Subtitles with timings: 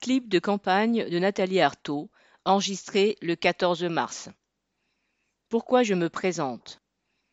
[0.00, 2.08] Clip de campagne de Nathalie Arthaud,
[2.44, 4.28] enregistré le 14 mars.
[5.48, 6.80] Pourquoi je me présente?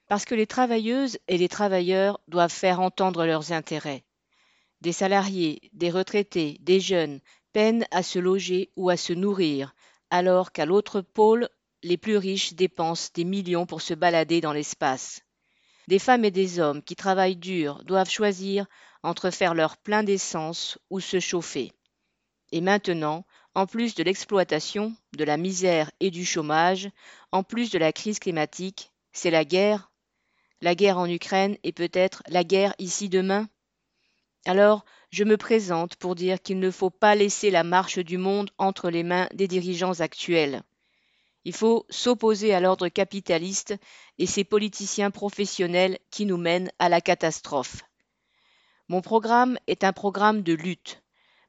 [0.08, 4.04] Parce que les travailleuses et les travailleurs doivent faire entendre leurs intérêts.
[4.82, 7.20] Des salariés, des retraités, des jeunes
[7.54, 9.76] peinent à se loger ou à se nourrir,
[10.10, 11.50] alors qu'à l'autre pôle,
[11.84, 15.22] les plus riches dépensent des millions pour se balader dans l'espace.
[15.88, 18.66] Des femmes et des hommes qui travaillent dur doivent choisir
[19.04, 21.72] entre faire leur plein d'essence ou se chauffer.
[22.56, 26.90] Et maintenant, en plus de l'exploitation, de la misère et du chômage,
[27.34, 29.92] en plus de la crise climatique, c'est la guerre.
[30.62, 33.50] La guerre en Ukraine et peut-être la guerre ici demain
[34.46, 38.52] Alors, je me présente pour dire qu'il ne faut pas laisser la marche du monde
[38.58, 40.64] entre les mains des dirigeants actuels.
[41.44, 43.76] Il faut s'opposer à l'ordre capitaliste
[44.18, 47.82] et ses politiciens professionnels qui nous mènent à la catastrophe.
[48.88, 51.02] Mon programme est un programme de lutte.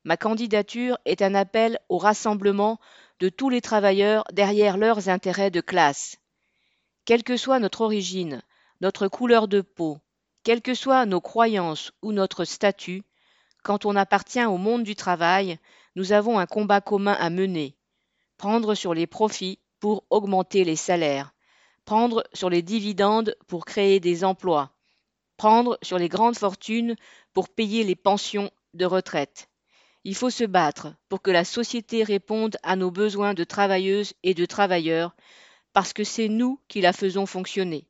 [0.06, 2.78] Ma candidature est un appel au rassemblement
[3.18, 6.18] de tous les travailleurs derrière leurs intérêts de classe.
[7.04, 8.40] Quelle que soit notre origine,
[8.80, 9.98] notre couleur de peau,
[10.44, 13.02] quelles que soient nos croyances ou notre statut,
[13.64, 15.58] quand on appartient au monde du travail,
[15.96, 17.74] nous avons un combat commun à mener.
[18.36, 21.34] Prendre sur les profits pour augmenter les salaires,
[21.84, 24.70] prendre sur les dividendes pour créer des emplois,
[25.36, 26.94] prendre sur les grandes fortunes
[27.32, 29.48] pour payer les pensions de retraite.
[30.08, 34.34] Il faut se battre pour que la société réponde à nos besoins de travailleuses et
[34.34, 35.16] de travailleurs,
[35.72, 37.88] parce que c'est nous qui la faisons fonctionner.